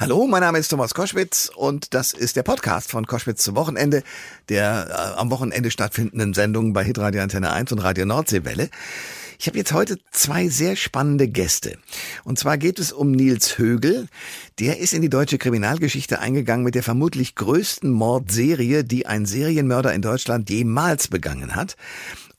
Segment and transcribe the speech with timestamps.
[0.00, 4.02] Hallo, mein Name ist Thomas Koschwitz und das ist der Podcast von Koschwitz zum Wochenende,
[4.48, 8.70] der äh, am Wochenende stattfindenden Sendungen bei Hitradio Antenne 1 und Radio Nordseewelle.
[9.38, 11.76] Ich habe jetzt heute zwei sehr spannende Gäste.
[12.24, 14.08] Und zwar geht es um Nils Högel.
[14.58, 19.92] Der ist in die deutsche Kriminalgeschichte eingegangen mit der vermutlich größten Mordserie, die ein Serienmörder
[19.92, 21.76] in Deutschland jemals begangen hat.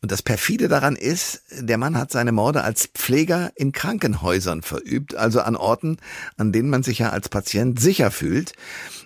[0.04, 5.14] Und das perfide daran ist, der Mann hat seine Morde als Pfleger in Krankenhäusern verübt,
[5.14, 5.98] also an Orten,
[6.38, 8.54] an denen man sich ja als Patient sicher fühlt.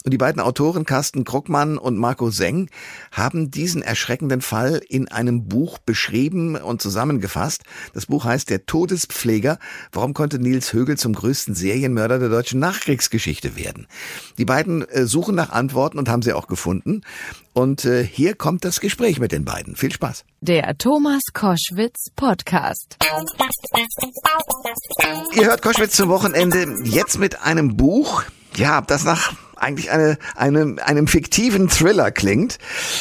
[0.06, 2.70] Und die beiden Autoren Carsten Kruckmann und Marco Seng
[3.12, 7.64] haben diesen erschreckenden Fall in einem Buch beschrieben und zusammengefasst.
[7.94, 9.60] Das Buch heißt Der Todespfleger.
[9.92, 13.88] Warum konnte Nils Högel zum größten Serienmörder der deutschen Nachkriegsgeschichte werden?
[14.38, 17.02] Die beiden äh, suchen nach Antworten und haben sie auch gefunden.
[17.56, 19.78] Und äh, hier kommt das Gespräch mit den beiden.
[19.78, 20.26] Viel Spaß.
[20.42, 22.98] Der Thomas Koschwitz Podcast.
[25.36, 28.24] Ihr hört Koschwitz zum Wochenende jetzt mit einem Buch.
[28.58, 29.32] Ja, das nach
[29.66, 32.60] eigentlich eine, eine, einem fiktiven Thriller klingt.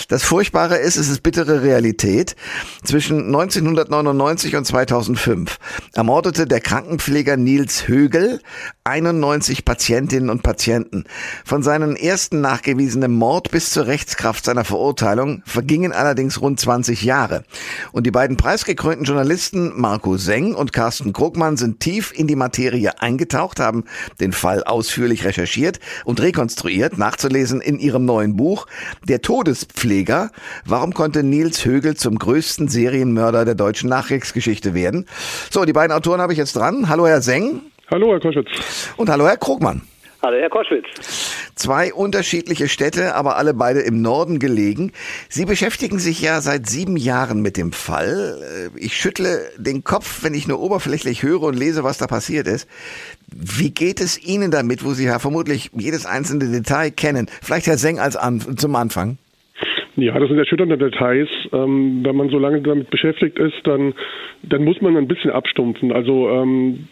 [0.09, 2.37] Das Furchtbare ist, es ist bittere Realität.
[2.83, 5.59] Zwischen 1999 und 2005
[5.93, 8.41] ermordete der Krankenpfleger Nils Högel
[8.84, 11.05] 91 Patientinnen und Patienten.
[11.45, 17.45] Von seinem ersten nachgewiesenen Mord bis zur Rechtskraft seiner Verurteilung vergingen allerdings rund 20 Jahre.
[17.93, 23.01] Und die beiden preisgekrönten Journalisten Marco Seng und Carsten Krugmann sind tief in die Materie
[23.01, 23.84] eingetaucht, haben
[24.21, 28.66] den Fall ausführlich recherchiert und rekonstruiert rekonstruiert, nachzulesen in ihrem neuen Buch
[29.08, 30.30] Der Todespfleger.
[30.64, 35.06] Warum konnte Nils Högel zum größten Serienmörder der deutschen Nachkriegsgeschichte werden?
[35.50, 36.88] So, die beiden Autoren habe ich jetzt dran.
[36.88, 37.60] Hallo Herr Seng.
[37.91, 38.48] Hallo Herr Koschwitz.
[38.97, 39.82] Und hallo Herr Krugmann.
[40.25, 40.86] Hallo, Herr Koschwitz.
[41.55, 44.91] Zwei unterschiedliche Städte, aber alle beide im Norden gelegen.
[45.28, 48.70] Sie beschäftigen sich ja seit sieben Jahren mit dem Fall.
[48.75, 52.66] Ich schüttle den Kopf, wenn ich nur oberflächlich höre und lese, was da passiert ist.
[53.27, 57.28] Wie geht es Ihnen damit, wo Sie ja vermutlich jedes einzelne Detail kennen?
[57.42, 59.19] Vielleicht Herr Seng als an, zum Anfang.
[59.97, 61.28] Ja, das sind erschütternde Details.
[61.53, 63.94] Ähm, wenn man so lange damit beschäftigt ist, dann,
[64.43, 65.93] dann muss man ein bisschen abstumpfen.
[65.93, 66.88] Also ähm,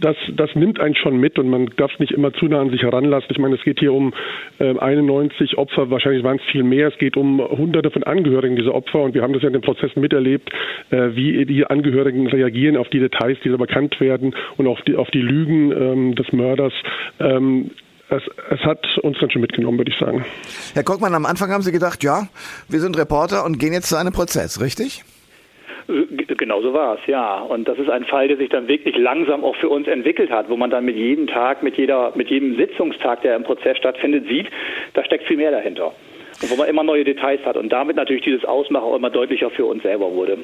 [0.00, 2.82] das, das nimmt einen schon mit und man darf nicht immer zu nah an sich
[2.82, 3.28] heranlassen.
[3.30, 4.14] Ich meine, es geht hier um
[4.58, 6.88] äh, 91 Opfer, wahrscheinlich waren es viel mehr.
[6.88, 9.62] Es geht um hunderte von Angehörigen dieser Opfer und wir haben das ja in den
[9.62, 10.50] Prozessen miterlebt,
[10.90, 14.96] äh, wie die Angehörigen reagieren auf die Details, die da bekannt werden und auf die,
[14.96, 16.72] auf die Lügen ähm, des Mörders.
[17.20, 17.70] Ähm,
[18.10, 20.24] es, es hat uns ganz schön mitgenommen, würde ich sagen.
[20.74, 22.28] Herr Kockmann, am Anfang haben Sie gedacht, ja,
[22.68, 25.04] wir sind Reporter und gehen jetzt zu einem Prozess, richtig?
[25.86, 27.38] Genau so war es, ja.
[27.40, 30.50] Und das ist ein Fall, der sich dann wirklich langsam auch für uns entwickelt hat,
[30.50, 34.26] wo man dann mit jedem Tag, mit jeder, mit jedem Sitzungstag, der im Prozess stattfindet,
[34.28, 34.48] sieht,
[34.92, 35.92] da steckt viel mehr dahinter.
[36.42, 39.50] Und wo man immer neue Details hat und damit natürlich dieses Ausmachen auch immer deutlicher
[39.50, 40.38] für uns selber wurde.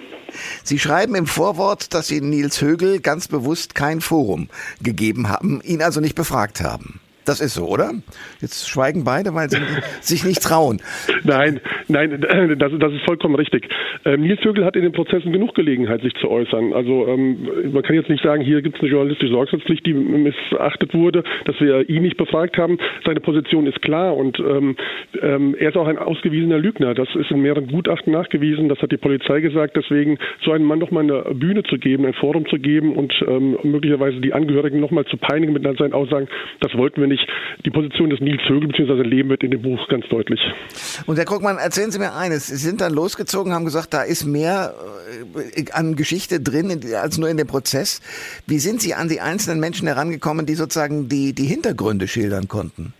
[0.64, 4.48] Sie schreiben im Vorwort, dass Sie Nils Högel ganz bewusst kein Forum
[4.82, 7.00] gegeben haben, ihn also nicht befragt haben.
[7.24, 7.92] Das ist so, oder?
[8.40, 9.58] Jetzt schweigen beide, weil sie
[10.00, 10.80] sich nicht trauen.
[11.24, 12.22] Nein, nein,
[12.58, 13.68] das, das ist vollkommen richtig.
[14.04, 16.72] Ähm, Nils Vögel hat in den Prozessen genug Gelegenheit, sich zu äußern.
[16.74, 20.92] Also ähm, man kann jetzt nicht sagen, hier gibt es eine journalistische Sorgfaltspflicht, die missachtet
[20.92, 22.78] wurde, dass wir ihn nicht befragt haben.
[23.06, 24.76] Seine Position ist klar und ähm,
[25.22, 26.94] ähm, er ist auch ein ausgewiesener Lügner.
[26.94, 28.68] Das ist in mehreren Gutachten nachgewiesen.
[28.68, 29.76] Das hat die Polizei gesagt.
[29.76, 33.14] Deswegen so einem Mann doch mal eine Bühne zu geben, ein Forum zu geben und
[33.26, 36.28] ähm, möglicherweise die Angehörigen noch mal zu peinigen mit seinen Aussagen,
[36.60, 37.26] das wollten wir nicht ich,
[37.64, 39.02] die Position des Nils Högel bzw.
[39.02, 40.40] Leben wird in dem Buch ganz deutlich.
[41.06, 42.46] Und Herr Krugmann, erzählen Sie mir eines.
[42.46, 44.74] Sie sind dann losgezogen, haben gesagt, da ist mehr
[45.56, 48.00] äh, an Geschichte drin als nur in dem Prozess.
[48.46, 52.92] Wie sind Sie an die einzelnen Menschen herangekommen, die sozusagen die, die Hintergründe schildern konnten?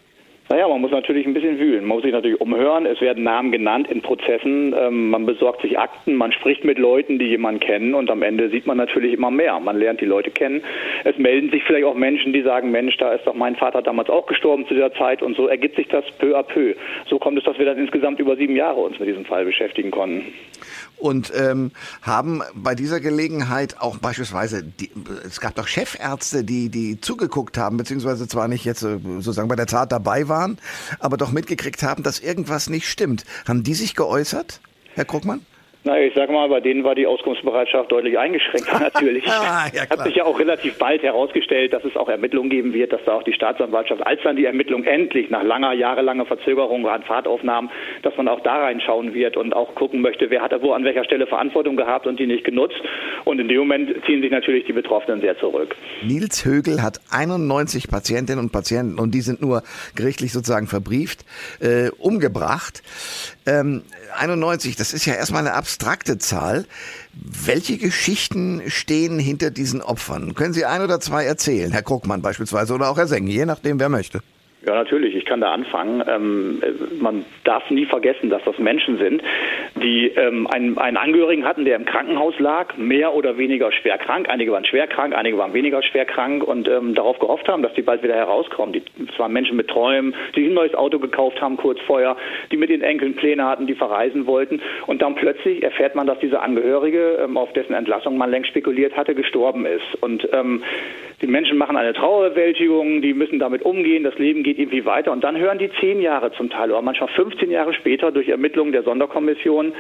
[0.51, 1.87] Naja, man muss natürlich ein bisschen wühlen.
[1.87, 2.85] Man muss sich natürlich umhören.
[2.85, 4.75] Es werden Namen genannt in Prozessen.
[4.79, 6.17] Ähm, man besorgt sich Akten.
[6.17, 7.95] Man spricht mit Leuten, die jemanden kennen.
[7.95, 9.59] Und am Ende sieht man natürlich immer mehr.
[9.59, 10.63] Man lernt die Leute kennen.
[11.05, 14.11] Es melden sich vielleicht auch Menschen, die sagen, Mensch, da ist doch mein Vater damals
[14.11, 15.23] auch gestorben zu dieser Zeit.
[15.23, 16.75] Und so ergibt sich das peu à peu.
[17.09, 19.91] So kommt es, dass wir dann insgesamt über sieben Jahre uns mit diesem Fall beschäftigen
[19.91, 20.25] konnten
[21.05, 21.71] und ähm,
[22.03, 24.91] haben bei dieser Gelegenheit auch beispielsweise, die,
[25.27, 29.57] es gab doch Chefärzte, die, die zugeguckt haben, beziehungsweise zwar nicht jetzt äh, sozusagen bei
[29.57, 30.34] der Tat dabei waren,
[30.99, 33.25] aber doch mitgekriegt haben, dass irgendwas nicht stimmt.
[33.47, 34.61] Haben die sich geäußert,
[34.95, 35.45] Herr Krugmann?
[35.87, 39.27] Na, ich sage mal, bei denen war die Auskunftsbereitschaft deutlich eingeschränkt natürlich.
[39.29, 42.91] ah, ja, Hat sich ja auch relativ bald herausgestellt, dass es auch Ermittlungen geben wird,
[42.95, 47.03] dass da auch die Staatsanwaltschaft, als dann die Ermittlung endlich nach langer, jahrelanger Verzögerung an
[47.03, 47.71] Fahrt aufnahm,
[48.01, 50.85] dass man auch da reinschauen wird und auch gucken möchte, wer hat da wo an
[50.85, 52.81] welcher Stelle Verantwortung gehabt und die nicht genutzt.
[53.27, 55.77] Und in dem Moment ziehen sich natürlich die Betroffenen sehr zurück.
[56.03, 59.63] Nils Högel hat 91 Patientinnen und Patienten und die sind nur
[59.95, 61.27] gerichtlich sozusagen verbrieft,
[61.61, 62.83] äh, umgebracht.
[63.47, 63.83] Ähm,
[64.17, 66.67] 91, das ist ja erstmal eine abstrakte Zahl.
[67.13, 70.35] Welche Geschichten stehen hinter diesen Opfern?
[70.35, 71.71] Können Sie ein oder zwei erzählen?
[71.73, 74.23] Herr Krugmann beispielsweise oder auch Herr Senge, je nachdem, wer möchte.
[74.67, 75.15] Ja, natürlich.
[75.15, 76.03] Ich kann da anfangen.
[76.09, 76.63] Ähm,
[76.99, 79.23] man darf nie vergessen, dass das Menschen sind,
[79.75, 84.29] die ähm, einen, einen Angehörigen hatten, der im Krankenhaus lag, mehr oder weniger schwer krank.
[84.31, 87.75] Einige waren schwer krank, einige waren weniger schwer krank und ähm, darauf gehofft haben, dass
[87.75, 88.73] die bald wieder herauskommen.
[88.73, 92.17] Die, es waren Menschen mit Träumen, die ein neues Auto gekauft haben kurz vorher,
[92.51, 94.63] die mit den Enkeln Pläne hatten, die verreisen wollten.
[94.87, 98.97] Und dann plötzlich erfährt man, dass dieser Angehörige, ähm, auf dessen Entlassung man längst spekuliert
[98.97, 100.03] hatte, gestorben ist.
[100.03, 100.63] Und ähm,
[101.21, 105.13] die Menschen machen eine Trauerbewältigung, die müssen damit umgehen, das Leben geht irgendwie weiter.
[105.13, 108.73] Und dann hören die zehn Jahre zum Teil oder manchmal 15 Jahre später durch Ermittlungen
[108.73, 109.73] der Sonderkommission,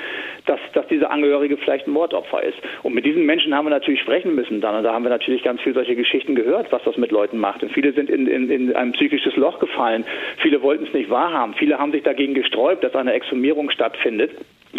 [0.46, 2.58] dass, dass dieser Angehörige vielleicht ein Mordopfer ist.
[2.82, 4.76] Und mit diesen Menschen haben wir natürlich sprechen müssen dann.
[4.76, 7.62] Und da haben wir natürlich ganz viele solche Geschichten gehört, was das mit Leuten macht.
[7.62, 10.04] Und viele sind in, in, in ein psychisches Loch gefallen.
[10.38, 11.54] Viele wollten es nicht wahrhaben.
[11.54, 14.30] Viele haben sich dagegen gesträubt, dass eine Exhumierung stattfindet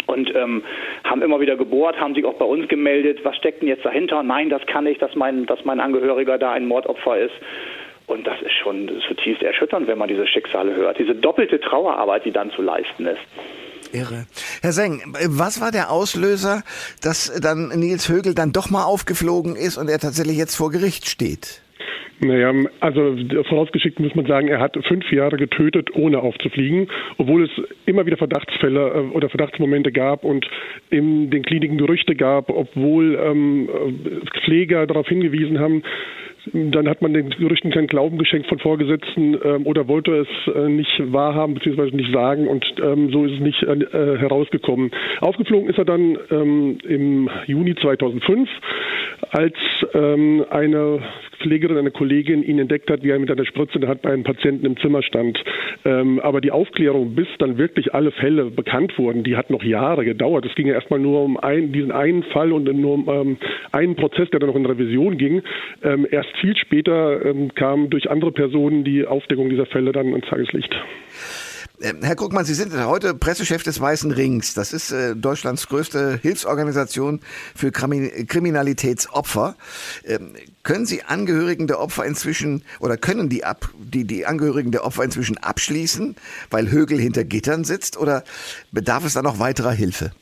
[0.06, 0.62] und ähm,
[1.04, 4.22] haben immer wieder gebohrt, haben sich auch bei uns gemeldet, was steckt denn jetzt dahinter?
[4.22, 7.34] Nein, das kann nicht, dass mein, dass mein Angehöriger da ein Mordopfer ist.
[8.06, 10.98] Und das ist schon zutiefst erschütternd, wenn man diese Schicksale hört.
[10.98, 13.20] Diese doppelte Trauerarbeit, die dann zu leisten ist.
[13.92, 14.26] Irre.
[14.62, 16.62] Herr Seng, was war der Auslöser,
[17.02, 21.08] dass dann Nils Högel dann doch mal aufgeflogen ist und er tatsächlich jetzt vor Gericht
[21.08, 21.62] steht?
[22.20, 23.14] Naja, also
[23.44, 27.50] vorausgeschickt muss man sagen, er hat fünf Jahre getötet, ohne aufzufliegen, obwohl es
[27.84, 30.48] immer wieder Verdachtsfälle äh, oder Verdachtsmomente gab und
[30.88, 33.68] in den Kliniken Gerüchte gab, obwohl ähm,
[34.44, 35.82] Pfleger darauf hingewiesen haben,
[36.52, 40.68] dann hat man den Gerüchten keinen Glauben geschenkt von Vorgesetzten ähm, oder wollte es äh,
[40.68, 41.94] nicht wahrhaben bzw.
[41.96, 44.90] nicht sagen und ähm, so ist es nicht äh, herausgekommen.
[45.20, 48.48] Aufgeflogen ist er dann ähm, im Juni 2005,
[49.30, 49.54] als
[49.94, 51.00] ähm, eine
[51.40, 54.24] Pflegerin, eine Kollegin ihn entdeckt hat, wie er mit einer Spritze in der bei einem
[54.24, 55.42] Patienten im Zimmer stand.
[55.84, 60.04] Ähm, aber die Aufklärung, bis dann wirklich alle Fälle bekannt wurden, die hat noch Jahre
[60.04, 60.46] gedauert.
[60.46, 63.36] Es ging ja erstmal nur um einen, diesen einen Fall und nur um ähm,
[63.72, 65.42] einen Prozess, der dann noch in Revision ging.
[65.82, 70.26] Ähm, erst viel später ähm, kam durch andere Personen die Aufdeckung dieser Fälle dann ans
[70.26, 70.74] Tageslicht.
[71.80, 74.54] Ähm, Herr Guckmann, Sie sind heute Pressechef des Weißen Rings.
[74.54, 77.20] Das ist äh, Deutschlands größte Hilfsorganisation
[77.54, 79.56] für Kriminalitätsopfer.
[80.04, 84.84] Ähm, können Sie Angehörigen der Opfer inzwischen oder können die, ab, die, die Angehörigen der
[84.84, 86.16] Opfer inzwischen abschließen,
[86.50, 88.24] weil Högel hinter Gittern sitzt oder
[88.72, 90.12] bedarf es da noch weiterer Hilfe?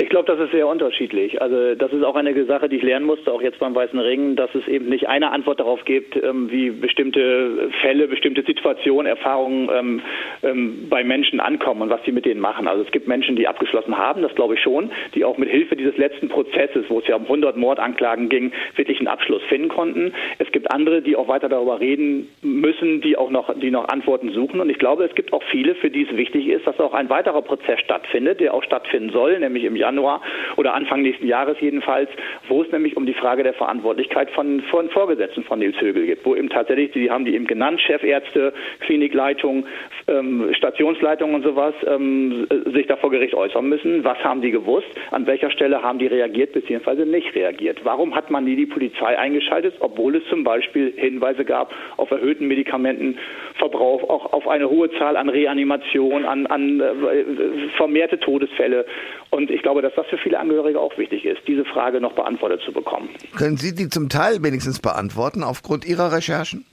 [0.00, 1.42] Ich glaube, das ist sehr unterschiedlich.
[1.42, 4.34] Also das ist auch eine Sache, die ich lernen musste, auch jetzt beim Weißen Ring,
[4.34, 9.68] dass es eben nicht eine Antwort darauf gibt, ähm, wie bestimmte Fälle, bestimmte Situationen, Erfahrungen
[9.70, 10.02] ähm,
[10.42, 12.66] ähm, bei Menschen ankommen und was sie mit denen machen.
[12.66, 15.76] Also es gibt Menschen, die abgeschlossen haben, das glaube ich schon, die auch mit Hilfe
[15.76, 20.14] dieses letzten Prozesses, wo es ja um 100 Mordanklagen ging, wirklich einen Abschluss finden konnten.
[20.38, 24.30] Es gibt andere, die auch weiter darüber reden müssen, die auch noch, die noch Antworten
[24.30, 24.60] suchen.
[24.60, 27.10] Und ich glaube, es gibt auch viele, für die es wichtig ist, dass auch ein
[27.10, 30.20] weiterer Prozess stattfindet, der auch stattfinden soll, nämlich im Jahr Januar
[30.56, 32.08] oder Anfang nächsten Jahres jedenfalls,
[32.48, 36.24] wo es nämlich um die Frage der Verantwortlichkeit von, von Vorgesetzten von Nils Högel geht,
[36.24, 39.66] wo eben tatsächlich, die haben die eben genannt, Chefärzte, Klinikleitung,
[40.06, 44.04] ähm, Stationsleitung und sowas, ähm, sich da vor Gericht äußern müssen.
[44.04, 44.88] Was haben die gewusst?
[45.10, 47.04] An welcher Stelle haben die reagiert bzw.
[47.04, 47.80] nicht reagiert?
[47.84, 52.46] Warum hat man nie die Polizei eingeschaltet, obwohl es zum Beispiel Hinweise gab auf erhöhten
[52.46, 57.24] Medikamentenverbrauch, auch auf eine hohe Zahl an Reanimation, an, an äh,
[57.76, 58.86] vermehrte Todesfälle.
[59.30, 62.12] Und ich glaube, glaube, dass das für viele Angehörige auch wichtig ist, diese Frage noch
[62.12, 63.08] beantwortet zu bekommen.
[63.36, 66.64] Können Sie die zum Teil wenigstens beantworten aufgrund Ihrer Recherchen?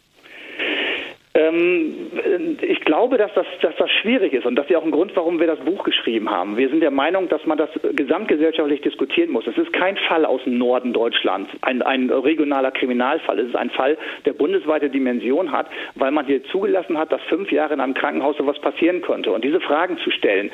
[1.37, 4.91] Ähm, ich glaube, dass das, dass das schwierig ist und das ist ja auch ein
[4.91, 6.57] Grund, warum wir das Buch geschrieben haben.
[6.57, 9.45] Wir sind der Meinung, dass man das gesamtgesellschaftlich diskutieren muss.
[9.45, 13.39] Es ist kein Fall aus dem Norden Deutschlands, ein, ein regionaler Kriminalfall.
[13.39, 17.51] Es ist ein Fall, der bundesweite Dimension hat, weil man hier zugelassen hat, dass fünf
[17.51, 19.31] Jahre in einem Krankenhaus sowas passieren könnte.
[19.31, 20.49] Und diese Fragen zu stellen,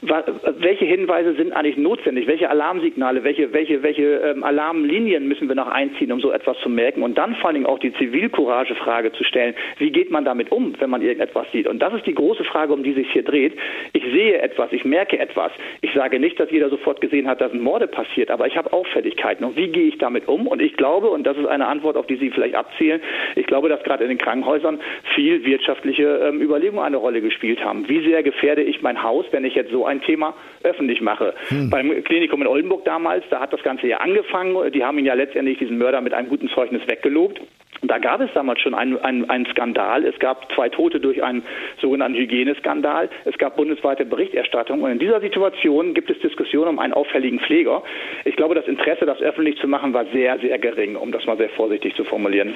[0.00, 2.26] welche Hinweise sind eigentlich notwendig?
[2.26, 6.68] Welche Alarmsignale, welche, welche, welche ähm, Alarmlinien müssen wir noch einziehen, um so etwas zu
[6.68, 7.02] merken?
[7.02, 9.54] Und dann vor Dingen auch die Zivilcourage-Frage zu stellen.
[9.78, 11.66] Wie geht man damit um, wenn man irgendetwas sieht?
[11.66, 13.52] Und das ist die große Frage, um die sich hier dreht.
[13.92, 15.52] Ich sehe etwas, ich merke etwas.
[15.82, 18.72] Ich sage nicht, dass jeder sofort gesehen hat, dass ein Morde passiert, aber ich habe
[18.72, 19.44] Auffälligkeiten.
[19.44, 20.46] Und wie gehe ich damit um?
[20.46, 23.00] Und ich glaube, und das ist eine Antwort, auf die Sie vielleicht abzielen,
[23.36, 24.80] ich glaube, dass gerade in den Krankenhäusern
[25.14, 27.88] viel wirtschaftliche ähm, Überlegungen eine Rolle gespielt haben.
[27.88, 31.34] Wie sehr gefährde ich mein Haus, wenn ich jetzt so ein Thema öffentlich mache?
[31.48, 31.70] Hm.
[31.70, 34.72] Beim Klinikum in Oldenburg damals, da hat das Ganze ja angefangen.
[34.72, 37.40] Die haben ihn ja letztendlich diesen Mörder mit einem guten Zeugnis weggelobt.
[37.86, 40.04] Da gab es damals schon einen, einen, einen Skandal.
[40.04, 41.42] Es gab zwei Tote durch einen
[41.80, 43.10] sogenannten Hygieneskandal.
[43.24, 44.82] Es gab bundesweite Berichterstattung.
[44.82, 47.82] Und in dieser Situation gibt es Diskussionen um einen auffälligen Pfleger.
[48.24, 51.36] Ich glaube, das Interesse, das öffentlich zu machen, war sehr, sehr gering, um das mal
[51.36, 52.54] sehr vorsichtig zu formulieren.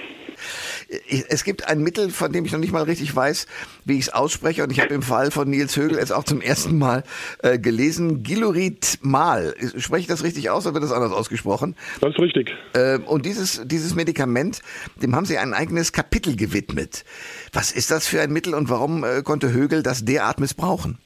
[0.89, 3.47] Es gibt ein Mittel, von dem ich noch nicht mal richtig weiß,
[3.85, 4.63] wie ich es ausspreche.
[4.63, 7.03] Und ich habe im Fall von Nils Högel es auch zum ersten Mal
[7.43, 8.23] äh, gelesen.
[8.23, 9.55] Gilurit Mal.
[9.77, 11.77] Spreche ich das richtig aus oder wird das anders ausgesprochen?
[12.01, 12.55] Das ist richtig.
[12.75, 14.63] Äh, und dieses, dieses Medikament,
[15.03, 17.05] dem haben Sie ein eigenes Kapitel gewidmet.
[17.53, 20.99] Was ist das für ein Mittel und warum äh, konnte Högel das derart missbrauchen?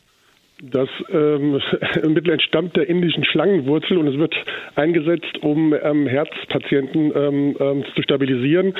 [0.62, 1.60] Das ähm,
[2.06, 4.34] Mittel entstammt der indischen Schlangenwurzel und es wird
[4.76, 8.74] eingesetzt, um ähm, Herzpatienten ähm, ähm, zu stabilisieren.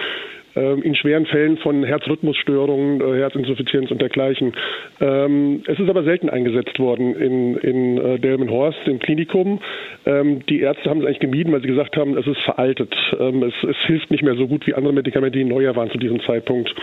[0.55, 4.53] Ähm, in schweren Fällen von Herzrhythmusstörungen, äh, Herzinsuffizienz und dergleichen.
[5.01, 9.61] Ähm, es ist aber selten eingesetzt worden in, in äh, Delmenhorst im Klinikum.
[10.05, 12.95] Ähm, die Ärzte haben es eigentlich gemieden, weil sie gesagt haben, es ist veraltet.
[13.13, 16.21] Es, es, hilft nicht mehr so gut wie andere Medikamente, die neuer waren zu diesem
[16.21, 16.75] Zeitpunkt.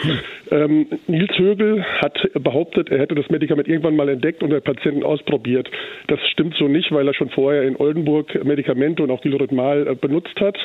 [0.49, 0.88] Hm.
[1.07, 5.69] Nils Högel hat behauptet, er hätte das Medikament irgendwann mal entdeckt und bei Patienten ausprobiert.
[6.07, 9.95] Das stimmt so nicht, weil er schon vorher in Oldenburg Medikamente und auch Dilorhythmal äh,
[9.95, 10.57] benutzt hat.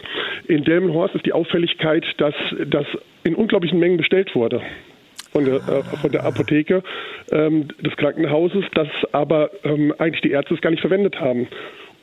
[0.49, 2.35] In Delmenhorst ist die Auffälligkeit, dass
[2.67, 2.87] das
[3.25, 4.63] in unglaublichen Mengen bestellt wurde
[5.33, 6.83] von der, äh, von der Apotheke
[7.33, 11.49] ähm, des Krankenhauses, das aber ähm, eigentlich die Ärzte es gar nicht verwendet haben.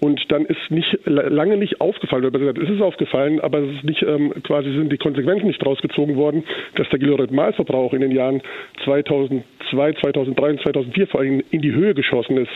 [0.01, 3.83] Und dann ist nicht lange nicht aufgefallen, oder gesagt, es ist aufgefallen, aber es ist
[3.83, 6.43] nicht ähm, quasi sind die Konsequenzen nicht draus gezogen worden,
[6.75, 8.41] dass der Gilorhythmalverbrauch in den Jahren
[8.83, 12.49] 2002, 2003 und 2004 vor allem in die Höhe geschossen ist.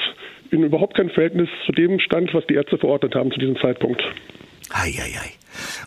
[0.49, 4.03] In überhaupt kein Verhältnis zu dem Stand, was die Ärzte verordnet haben zu diesem Zeitpunkt.
[4.71, 5.31] Ei, ei, ei.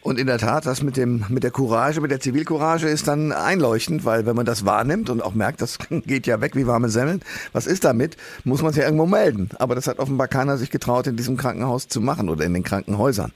[0.01, 3.33] Und in der Tat, das mit dem, mit der Courage, mit der Zivilcourage ist dann
[3.33, 6.89] einleuchtend, weil wenn man das wahrnimmt und auch merkt, das geht ja weg wie warme
[6.89, 7.21] Semmeln,
[7.53, 9.51] was ist damit, muss man es ja irgendwo melden.
[9.59, 12.63] Aber das hat offenbar keiner sich getraut, in diesem Krankenhaus zu machen oder in den
[12.63, 13.33] Krankenhäusern.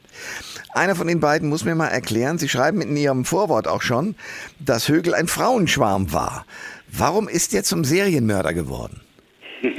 [0.72, 4.14] Einer von den beiden muss mir mal erklären, Sie schreiben in Ihrem Vorwort auch schon,
[4.58, 6.46] dass Högel ein Frauenschwarm war.
[6.90, 9.00] Warum ist er zum Serienmörder geworden?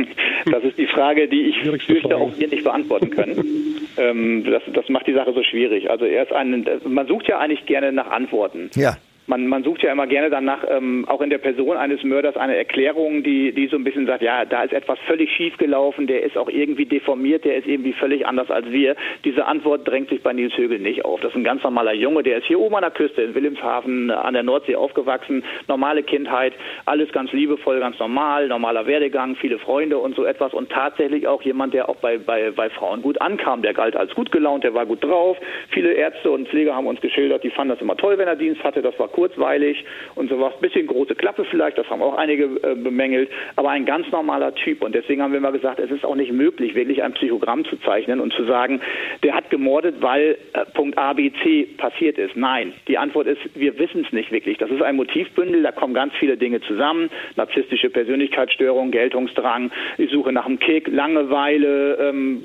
[0.52, 3.73] Das ist die Frage, die ich fürchte auch hier nicht beantworten können.
[3.98, 5.90] Ähm, das, das macht die Sache so schwierig.
[5.90, 8.70] Also er ist ein, man sucht ja eigentlich gerne nach Antworten.
[8.76, 8.98] Ja
[9.28, 12.58] man, man sucht ja immer gerne danach, ähm, auch in der Person eines Mörders, eine
[12.58, 16.24] Erklärung, die, die so ein bisschen sagt, ja, da ist etwas völlig schief gelaufen, der
[16.24, 18.96] ist auch irgendwie deformiert, der ist irgendwie völlig anders als wir.
[19.24, 21.22] Diese Antwort drängt sich bei Nils Högel nicht auf.
[21.22, 24.12] Das ist ein ganz normaler Junge, der ist hier oben an der Küste in Wilhelmshaven
[24.12, 26.54] an der Nordsee aufgewachsen, normale Kindheit,
[26.86, 31.42] alles ganz liebevoll, ganz normal, normaler Werdegang, viele Freunde und so etwas und tatsächlich auch
[31.44, 33.62] jemand, der auch bei, bei, bei Frauen gut ankam.
[33.62, 35.38] Der galt als gut gelaunt, der war gut drauf.
[35.70, 38.64] Viele Ärzte und Pfleger haben uns geschildert, die fanden das immer toll, wenn er Dienst
[38.64, 40.54] hatte, das war kurzweilig und sowas.
[40.60, 44.82] Bisschen große Klappe vielleicht, das haben auch einige äh, bemängelt, aber ein ganz normaler Typ.
[44.84, 47.78] Und deswegen haben wir mal gesagt, es ist auch nicht möglich, wirklich ein Psychogramm zu
[47.78, 48.82] zeichnen und zu sagen,
[49.24, 52.36] der hat gemordet, weil äh, Punkt A, B, C passiert ist.
[52.36, 54.58] Nein, die Antwort ist, wir wissen es nicht wirklich.
[54.58, 57.10] Das ist ein Motivbündel, da kommen ganz viele Dinge zusammen.
[57.36, 62.44] Narzisstische Persönlichkeitsstörung, Geltungsdrang, die Suche nach einem Kick, Langeweile, ähm,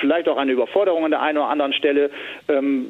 [0.00, 2.10] vielleicht auch eine Überforderung an der einen oder anderen Stelle.
[2.48, 2.86] Ähm,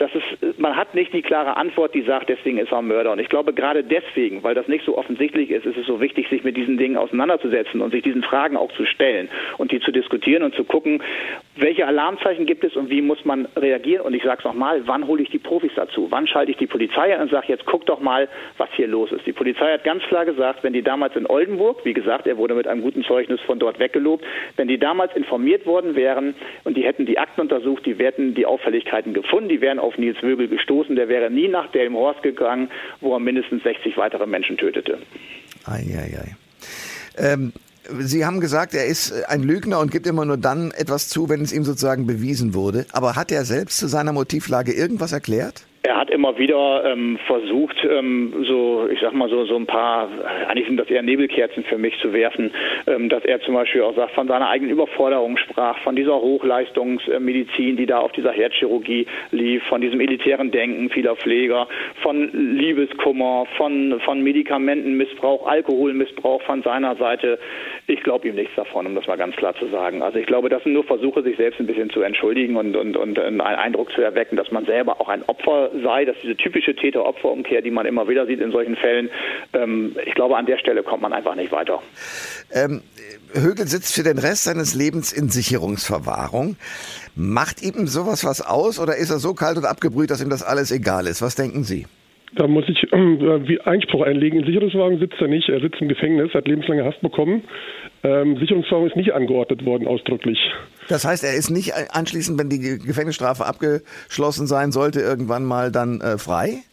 [0.00, 3.12] das ist, man hat nicht die klare Antwort, die sagt, deswegen ist er Mörder.
[3.12, 6.28] Und ich glaube, gerade deswegen, weil das nicht so offensichtlich ist, ist es so wichtig,
[6.30, 9.28] sich mit diesen Dingen auseinanderzusetzen und sich diesen Fragen auch zu stellen
[9.58, 11.02] und die zu diskutieren und zu gucken,
[11.60, 14.04] welche Alarmzeichen gibt es und wie muss man reagieren.
[14.04, 16.06] Und ich sage es nochmal, wann hole ich die Profis dazu?
[16.10, 19.12] Wann schalte ich die Polizei an und sage, jetzt guck doch mal, was hier los
[19.12, 19.26] ist.
[19.26, 22.54] Die Polizei hat ganz klar gesagt, wenn die damals in Oldenburg, wie gesagt, er wurde
[22.54, 24.24] mit einem guten Zeugnis von dort weggelobt,
[24.56, 28.46] wenn die damals informiert worden wären und die hätten die Akten untersucht, die hätten die
[28.46, 30.96] Auffälligkeiten gefunden, die wären auf Nils Wögel gestoßen.
[30.96, 34.98] Der wäre nie nach Delmenhorst gegangen, wo er mindestens 60 weitere Menschen tötete.
[35.66, 36.36] Eieiei.
[37.18, 37.52] Ähm,
[37.98, 41.42] Sie haben gesagt, er ist ein Lügner und gibt immer nur dann etwas zu, wenn
[41.42, 42.86] es ihm sozusagen bewiesen wurde.
[42.92, 45.64] Aber hat er selbst zu seiner Motivlage irgendwas erklärt?
[46.10, 50.08] Er immer wieder ähm, versucht, ähm, so, ich sag mal so, so ein paar,
[50.48, 52.52] eigentlich sind das eher Nebelkerzen für mich zu werfen,
[52.86, 57.78] ähm, dass er zum Beispiel auch sagt, von seiner eigenen Überforderung sprach, von dieser Hochleistungsmedizin,
[57.78, 61.68] die da auf dieser Herzchirurgie lief, von diesem elitären Denken vieler Pfleger,
[62.02, 67.38] von Liebeskummer, von, von Medikamentenmissbrauch, Alkoholmissbrauch von seiner Seite.
[67.86, 70.02] Ich glaube ihm nichts davon, um das mal ganz klar zu sagen.
[70.02, 72.96] Also ich glaube, das sind nur Versuche, sich selbst ein bisschen zu entschuldigen und, und,
[72.98, 76.74] und einen Eindruck zu erwecken, dass man selber auch ein Opfer sei, dass diese typische
[76.74, 79.10] Täter-Opfer-Umkehr, die man immer wieder sieht in solchen Fällen,
[79.52, 81.82] ähm, ich glaube, an der Stelle kommt man einfach nicht weiter.
[82.52, 82.82] Ähm,
[83.34, 86.56] Högel sitzt für den Rest seines Lebens in Sicherungsverwahrung.
[87.14, 90.42] Macht ihm sowas was aus oder ist er so kalt und abgebrüht, dass ihm das
[90.42, 91.22] alles egal ist?
[91.22, 91.86] Was denken Sie?
[92.36, 94.40] Da muss ich äh, Einspruch einlegen.
[94.40, 95.48] In Sicherungsverwahrung sitzt er nicht.
[95.48, 97.42] Er sitzt im Gefängnis, hat lebenslange Haft bekommen.
[98.04, 100.38] Ähm, Sicherungsverwahrung ist nicht angeordnet worden, ausdrücklich.
[100.90, 106.00] Das heißt, er ist nicht anschließend, wenn die Gefängnisstrafe abgeschlossen sein sollte, irgendwann mal dann
[106.00, 106.64] äh, frei?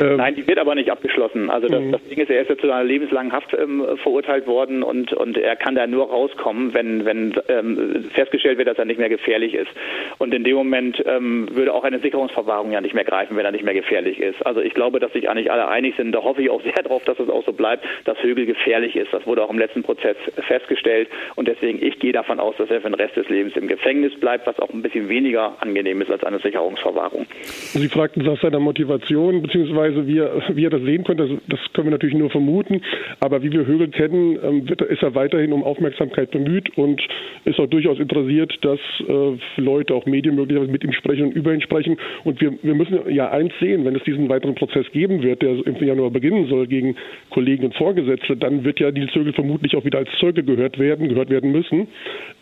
[0.00, 1.50] Ähm, Nein, die wird aber nicht abgeschlossen.
[1.50, 1.92] Also das, mhm.
[1.92, 5.36] das Ding ist, er ist ja zu einer lebenslangen Haft ähm, verurteilt worden und, und
[5.38, 9.54] er kann da nur rauskommen, wenn, wenn ähm, festgestellt wird, dass er nicht mehr gefährlich
[9.54, 9.70] ist.
[10.18, 13.52] Und in dem Moment ähm, würde auch eine Sicherungsverwahrung ja nicht mehr greifen, wenn er
[13.52, 14.44] nicht mehr gefährlich ist.
[14.46, 16.12] Also ich glaube, dass sich eigentlich alle einig sind.
[16.12, 19.12] Da hoffe ich auch sehr darauf, dass es auch so bleibt, dass Högel gefährlich ist.
[19.12, 21.08] Das wurde auch im letzten Prozess festgestellt.
[21.34, 24.14] Und deswegen, ich gehe davon aus, dass er für den Rest des Lebens im Gefängnis
[24.18, 27.26] bleibt, was auch ein bisschen weniger angenehm ist als eine Sicherungsverwahrung.
[27.32, 31.28] Sie fragten nach seiner Motivation, beziehungsweise wie er, wie er das sehen könnte.
[31.28, 32.82] Das, das können wir natürlich nur vermuten.
[33.20, 37.02] Aber wie wir Högel kennen, ähm, wird, ist er weiterhin um Aufmerksamkeit bemüht und
[37.44, 41.52] ist auch durchaus interessiert, dass äh, Leute, auch Medien möglicherweise mit ihm sprechen und über
[41.52, 41.96] ihn sprechen.
[42.24, 45.66] Und wir, wir müssen ja eins sehen, wenn es diesen weiteren Prozess geben wird, der
[45.66, 46.96] im Januar beginnen soll gegen
[47.30, 51.08] Kollegen und Vorgesetzte, dann wird ja Nils Högel vermutlich auch wieder als Zeuge gehört werden,
[51.08, 51.88] gehört werden müssen.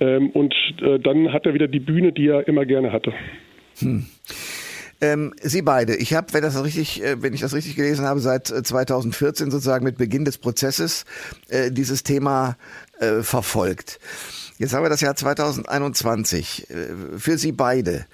[0.01, 3.13] Ähm, und äh, dann hat er wieder die Bühne, die er immer gerne hatte.
[3.79, 4.05] Hm.
[5.03, 8.21] Ähm, Sie beide, ich habe, wenn das richtig, äh, wenn ich das richtig gelesen habe,
[8.21, 11.05] seit 2014 äh, sozusagen mit Beginn des Prozesses
[11.49, 12.57] äh, dieses Thema
[13.01, 13.99] äh, verfolgt.
[14.59, 16.71] Jetzt haben wir das Jahr 2021.
[16.71, 18.07] Äh, für Sie beide,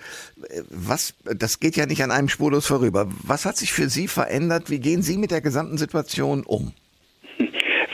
[0.70, 3.06] was, das geht ja nicht an einem spurlos vorüber.
[3.22, 4.70] Was hat sich für Sie verändert?
[4.70, 6.72] Wie gehen Sie mit der gesamten Situation um?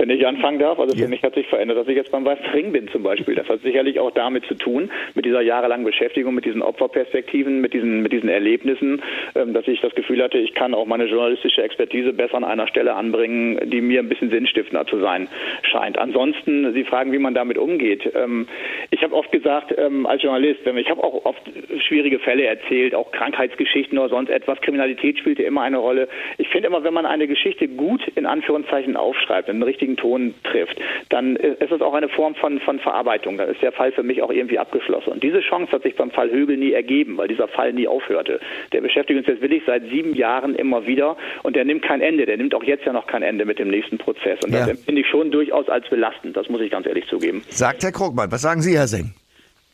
[0.05, 1.09] Wenn ich anfangen darf, also für ja.
[1.09, 3.37] mich hat sich verändert, dass ich jetzt beim Weißring bin zum Beispiel.
[3.37, 7.73] Das hat sicherlich auch damit zu tun, mit dieser jahrelangen Beschäftigung, mit diesen Opferperspektiven, mit
[7.73, 9.01] diesen, mit diesen Erlebnissen,
[9.35, 12.67] ähm, dass ich das Gefühl hatte, ich kann auch meine journalistische Expertise besser an einer
[12.67, 15.27] Stelle anbringen, die mir ein bisschen sinnstiftender zu sein
[15.63, 15.97] scheint.
[15.97, 18.03] Ansonsten, Sie fragen, wie man damit umgeht.
[18.15, 18.47] Ähm,
[18.91, 21.41] ich habe oft gesagt, ähm, als Journalist, ich habe auch oft
[21.79, 24.61] schwierige Fälle erzählt, auch Krankheitsgeschichten oder sonst etwas.
[24.61, 26.09] Kriminalität spielte immer eine Rolle.
[26.37, 30.35] Ich finde immer, wenn man eine Geschichte gut in Anführungszeichen aufschreibt, einen richtigen richtigen Ton
[30.45, 33.39] trifft, dann ist es auch eine Form von, von Verarbeitung.
[33.39, 35.11] Dann ist der Fall für mich auch irgendwie abgeschlossen.
[35.11, 38.41] Und diese Chance hat sich beim Fall Högel nie ergeben, weil dieser Fall nie aufhörte.
[38.73, 42.27] Der beschäftigt uns jetzt wirklich seit sieben Jahren immer wieder und der nimmt kein Ende.
[42.27, 44.39] Der nimmt auch jetzt ja noch kein Ende mit dem nächsten Prozess.
[44.45, 46.37] Und das empfinde ich schon durchaus als belastend.
[46.37, 47.43] Das muss ich ganz ehrlich zugeben.
[47.49, 48.31] Sagt Herr Krogmann.
[48.31, 49.15] Was sagen Sie, Herr Seng?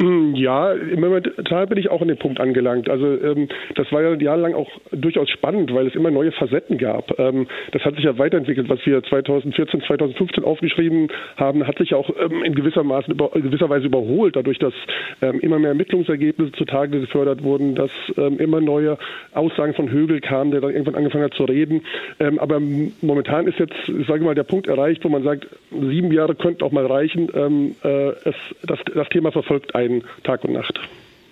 [0.00, 2.88] Hm, ja, momentan bin ich auch an dem Punkt angelangt.
[2.88, 7.18] Also ähm, das war ja jahrelang auch durchaus spannend, weil es immer neue Facetten gab.
[7.18, 8.70] Ähm, das hat sich ja weiterentwickelt.
[8.70, 13.28] Was wir 2014, 2015 aufgeschrieben haben, hat sich ja auch ähm, in gewisser Maßen über,
[13.34, 14.72] gewisser Weise überholt, dadurch, dass
[15.20, 18.96] ähm, immer mehr Ermittlungsergebnisse zutage gefördert wurden, dass ähm, immer neue
[19.34, 21.82] Aussagen von Högel kamen, der dann irgendwann angefangen hat zu reden.
[22.20, 22.58] Ähm, aber
[23.02, 26.72] momentan ist jetzt, ich mal, der Punkt erreicht, wo man sagt, sieben Jahre könnten auch
[26.72, 27.74] mal reichen.
[27.84, 30.78] Äh, es, das, das Thema verfolgt einen beiden Tag und Nacht.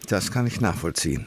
[0.08, 1.26] Das kann ich nachvollziehen.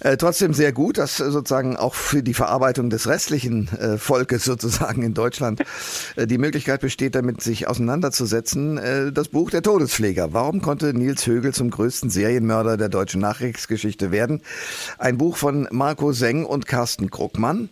[0.00, 5.02] Äh, trotzdem sehr gut, dass sozusagen auch für die Verarbeitung des restlichen äh, Volkes sozusagen
[5.02, 5.62] in Deutschland
[6.14, 8.78] äh, die Möglichkeit besteht, damit sich auseinanderzusetzen.
[8.78, 10.32] Äh, das Buch Der Todespfleger.
[10.32, 14.42] Warum konnte Nils Högel zum größten Serienmörder der deutschen Nachkriegsgeschichte werden?
[14.98, 17.68] Ein Buch von Marco Seng und Carsten Kruckmann.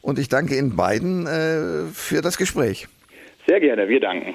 [0.00, 2.88] Und ich danke Ihnen beiden äh, für das Gespräch.
[3.46, 4.34] Sehr gerne, wir danken.